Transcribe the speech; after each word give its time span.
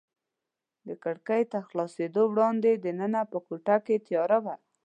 د 0.87 0.89
کړکۍ 1.03 1.41
تر 1.51 1.61
خلاصېدو 1.69 2.23
وړاندې 2.27 2.71
دننه 2.85 3.21
په 3.31 3.37
کوټه 3.47 3.75
کې 3.85 3.95
تیاره 4.07 4.37
وه. 4.45 4.55